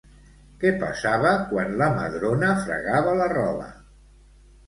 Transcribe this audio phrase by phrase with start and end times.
[0.61, 3.67] Què passava quan la Madrona fregava la roba?